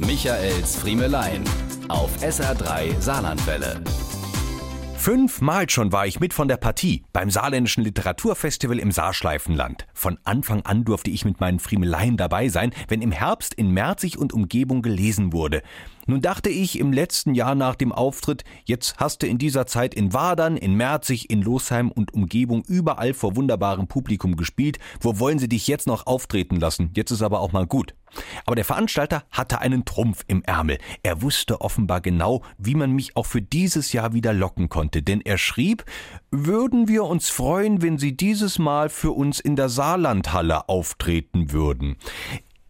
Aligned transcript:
Michaels 0.00 0.76
Friemelein 0.76 1.42
auf 1.88 2.22
SR3 2.22 3.00
Saarlandwelle. 3.00 3.82
Fünfmal 4.96 5.68
schon 5.68 5.90
war 5.90 6.06
ich 6.06 6.20
mit 6.20 6.34
von 6.34 6.46
der 6.46 6.56
Partie 6.56 7.02
beim 7.12 7.30
Saarländischen 7.30 7.82
Literaturfestival 7.82 8.78
im 8.78 8.92
Saarschleifenland. 8.92 9.86
Von 9.94 10.18
Anfang 10.22 10.62
an 10.62 10.84
durfte 10.84 11.10
ich 11.10 11.24
mit 11.24 11.40
meinen 11.40 11.58
Friemeleien 11.58 12.16
dabei 12.16 12.48
sein, 12.48 12.72
wenn 12.86 13.02
im 13.02 13.10
Herbst 13.10 13.54
in 13.54 13.72
Merzig 13.72 14.18
und 14.18 14.32
Umgebung 14.32 14.82
gelesen 14.82 15.32
wurde. 15.32 15.62
Nun 16.06 16.22
dachte 16.22 16.48
ich 16.48 16.78
im 16.78 16.92
letzten 16.92 17.34
Jahr 17.34 17.56
nach 17.56 17.74
dem 17.74 17.90
Auftritt, 17.90 18.44
jetzt 18.66 18.98
hast 18.98 19.22
du 19.22 19.26
in 19.26 19.38
dieser 19.38 19.66
Zeit 19.66 19.94
in 19.94 20.12
Wadern, 20.12 20.56
in 20.56 20.74
Merzig, 20.74 21.28
in 21.28 21.42
Losheim 21.42 21.90
und 21.90 22.14
Umgebung 22.14 22.62
überall 22.66 23.14
vor 23.14 23.34
wunderbarem 23.34 23.88
Publikum 23.88 24.36
gespielt. 24.36 24.78
Wo 25.00 25.18
wollen 25.18 25.38
sie 25.38 25.48
dich 25.48 25.66
jetzt 25.66 25.86
noch 25.86 26.06
auftreten 26.06 26.56
lassen? 26.56 26.92
Jetzt 26.94 27.10
ist 27.10 27.22
aber 27.22 27.40
auch 27.40 27.52
mal 27.52 27.66
gut. 27.66 27.94
Aber 28.46 28.56
der 28.56 28.64
Veranstalter 28.64 29.24
hatte 29.30 29.60
einen 29.60 29.84
Trumpf 29.84 30.24
im 30.26 30.42
Ärmel. 30.42 30.78
Er 31.02 31.22
wusste 31.22 31.60
offenbar 31.60 32.00
genau, 32.00 32.42
wie 32.58 32.74
man 32.74 32.92
mich 32.92 33.16
auch 33.16 33.26
für 33.26 33.42
dieses 33.42 33.92
Jahr 33.92 34.12
wieder 34.12 34.32
locken 34.32 34.68
konnte, 34.68 35.02
denn 35.02 35.20
er 35.20 35.38
schrieb, 35.38 35.84
würden 36.30 36.88
wir 36.88 37.04
uns 37.04 37.30
freuen, 37.30 37.82
wenn 37.82 37.98
Sie 37.98 38.16
dieses 38.16 38.58
Mal 38.58 38.88
für 38.88 39.12
uns 39.12 39.40
in 39.40 39.56
der 39.56 39.68
Saarlandhalle 39.68 40.68
auftreten 40.68 41.52
würden. 41.52 41.96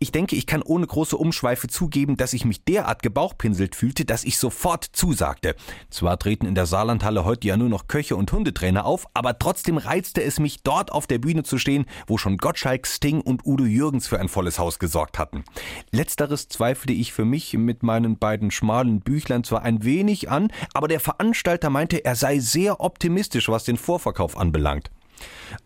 Ich 0.00 0.12
denke, 0.12 0.36
ich 0.36 0.46
kann 0.46 0.62
ohne 0.62 0.86
große 0.86 1.16
Umschweife 1.16 1.66
zugeben, 1.66 2.16
dass 2.16 2.32
ich 2.32 2.44
mich 2.44 2.62
derart 2.62 3.02
gebauchpinselt 3.02 3.74
fühlte, 3.74 4.04
dass 4.04 4.22
ich 4.22 4.38
sofort 4.38 4.84
zusagte. 4.84 5.56
Zwar 5.90 6.20
treten 6.20 6.46
in 6.46 6.54
der 6.54 6.66
Saarlandhalle 6.66 7.24
heute 7.24 7.48
ja 7.48 7.56
nur 7.56 7.68
noch 7.68 7.88
Köche 7.88 8.14
und 8.14 8.30
Hundetrainer 8.30 8.84
auf, 8.84 9.06
aber 9.14 9.40
trotzdem 9.40 9.76
reizte 9.76 10.22
es 10.22 10.38
mich, 10.38 10.62
dort 10.62 10.92
auf 10.92 11.08
der 11.08 11.18
Bühne 11.18 11.42
zu 11.42 11.58
stehen, 11.58 11.86
wo 12.06 12.16
schon 12.16 12.36
Gottschalk, 12.36 12.86
Sting 12.86 13.20
und 13.20 13.44
Udo 13.44 13.64
Jürgens 13.64 14.06
für 14.06 14.20
ein 14.20 14.28
volles 14.28 14.60
Haus 14.60 14.78
gesorgt 14.78 15.18
hatten. 15.18 15.42
Letzteres 15.90 16.48
zweifelte 16.48 16.92
ich 16.92 17.12
für 17.12 17.24
mich 17.24 17.54
mit 17.54 17.82
meinen 17.82 18.18
beiden 18.18 18.52
schmalen 18.52 19.00
Büchlein 19.00 19.42
zwar 19.42 19.62
ein 19.62 19.82
wenig 19.82 20.30
an, 20.30 20.52
aber 20.74 20.86
der 20.86 21.00
Veranstalter 21.00 21.70
meinte, 21.70 22.04
er 22.04 22.14
sei 22.14 22.38
sehr 22.38 22.80
optimistisch, 22.80 23.48
was 23.48 23.64
den 23.64 23.76
Vorverkauf 23.76 24.36
anbelangt. 24.36 24.92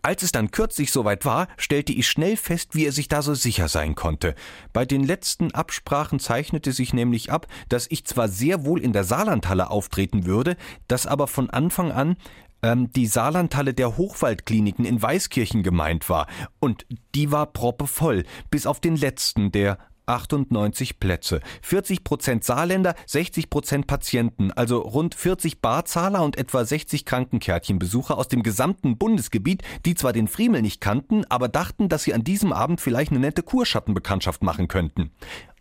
Als 0.01 0.23
es 0.23 0.31
dann 0.31 0.51
kürzlich 0.51 0.91
soweit 0.91 1.25
war, 1.25 1.47
stellte 1.57 1.93
ich 1.93 2.07
schnell 2.07 2.37
fest, 2.37 2.75
wie 2.75 2.85
er 2.85 2.91
sich 2.91 3.07
da 3.07 3.21
so 3.21 3.33
sicher 3.33 3.67
sein 3.67 3.95
konnte. 3.95 4.35
Bei 4.71 4.85
den 4.85 5.03
letzten 5.03 5.51
Absprachen 5.51 6.19
zeichnete 6.19 6.71
sich 6.71 6.93
nämlich 6.93 7.31
ab, 7.31 7.47
dass 7.69 7.87
ich 7.89 8.05
zwar 8.05 8.27
sehr 8.27 8.65
wohl 8.65 8.81
in 8.81 8.93
der 8.93 9.03
Saarlandhalle 9.03 9.69
auftreten 9.69 10.25
würde, 10.25 10.57
dass 10.87 11.07
aber 11.07 11.27
von 11.27 11.49
Anfang 11.49 11.91
an 11.91 12.17
ähm, 12.63 12.91
die 12.91 13.07
Saarlandhalle 13.07 13.73
der 13.73 13.97
Hochwaldkliniken 13.97 14.85
in 14.85 15.01
Weißkirchen 15.01 15.63
gemeint 15.63 16.09
war. 16.09 16.27
Und 16.59 16.85
die 17.13 17.31
war 17.31 17.45
proppevoll, 17.47 18.23
bis 18.49 18.65
auf 18.65 18.79
den 18.79 18.95
letzten, 18.95 19.51
der 19.51 19.77
98 20.05 20.99
Plätze. 20.99 21.39
40 21.61 22.03
Prozent 22.03 22.43
Saarländer, 22.43 22.95
60 23.05 23.49
Prozent 23.49 23.87
Patienten, 23.87 24.51
also 24.51 24.79
rund 24.79 25.15
40 25.15 25.61
Barzahler 25.61 26.23
und 26.23 26.37
etwa 26.37 26.65
60 26.65 27.05
Krankenkärtchenbesucher 27.05 28.17
aus 28.17 28.27
dem 28.27 28.43
gesamten 28.43 28.97
Bundesgebiet, 28.97 29.63
die 29.85 29.95
zwar 29.95 30.13
den 30.13 30.27
Friemel 30.27 30.61
nicht 30.61 30.81
kannten, 30.81 31.25
aber 31.29 31.47
dachten, 31.47 31.89
dass 31.89 32.03
sie 32.03 32.13
an 32.13 32.23
diesem 32.23 32.53
Abend 32.53 32.81
vielleicht 32.81 33.11
eine 33.11 33.19
nette 33.19 33.43
Kurschattenbekanntschaft 33.43 34.43
machen 34.43 34.67
könnten. 34.67 35.11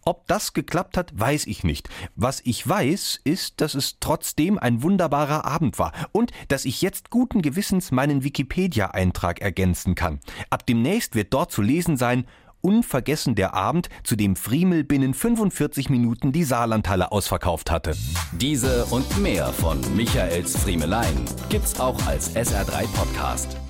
Ob 0.04 0.26
das 0.26 0.52
geklappt 0.52 0.96
hat, 0.96 1.12
weiß 1.14 1.46
ich 1.46 1.62
nicht. 1.62 1.88
Was 2.16 2.40
ich 2.44 2.68
weiß, 2.68 3.20
ist, 3.22 3.60
dass 3.60 3.76
es 3.76 3.98
trotzdem 4.00 4.58
ein 4.58 4.82
wunderbarer 4.82 5.44
Abend 5.44 5.78
war 5.78 5.92
und 6.10 6.32
dass 6.48 6.64
ich 6.64 6.82
jetzt 6.82 7.10
guten 7.10 7.40
Gewissens 7.40 7.92
meinen 7.92 8.24
Wikipedia-Eintrag 8.24 9.40
ergänzen 9.40 9.94
kann. 9.94 10.18
Ab 10.50 10.66
demnächst 10.66 11.14
wird 11.14 11.32
dort 11.32 11.52
zu 11.52 11.62
lesen 11.62 11.96
sein, 11.96 12.26
unvergessen 12.62 13.34
der 13.34 13.54
Abend, 13.54 13.88
zu 14.04 14.16
dem 14.16 14.36
Friemel 14.36 14.84
binnen 14.84 15.14
45 15.14 15.90
Minuten 15.90 16.32
die 16.32 16.44
Saarlandhalle 16.44 17.12
ausverkauft 17.12 17.70
hatte. 17.70 17.94
Diese 18.32 18.86
und 18.86 19.18
mehr 19.18 19.48
von 19.48 19.80
Michaels 19.94 20.56
Friemelein 20.56 21.24
gibt's 21.50 21.78
auch 21.78 22.06
als 22.06 22.34
SR3 22.34 22.86
Podcast. 22.94 23.61